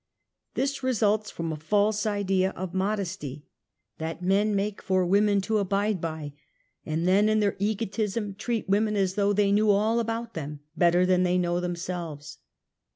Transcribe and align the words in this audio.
This 0.55 0.81
results 0.81 1.29
from 1.29 1.51
a 1.51 1.55
false 1.55 2.07
idea 2.07 2.49
of 2.55 2.73
modesty 2.73 3.45
that 3.99 4.23
men 4.23 4.55
make 4.55 4.81
for 4.81 5.05
women 5.05 5.41
to 5.41 5.59
abide 5.59 6.01
by, 6.01 6.33
and 6.83 7.07
then 7.07 7.29
in 7.29 7.39
their 7.39 7.55
egotism 7.59 8.33
treat 8.33 8.67
women 8.67 8.95
as 8.95 9.13
though 9.13 9.31
they 9.31 9.51
knew 9.51 9.69
all 9.69 9.99
about 9.99 10.33
them, 10.33 10.61
better 10.75 11.05
than 11.05 11.21
they 11.21 11.37
know 11.37 11.59
themselves. 11.59 12.39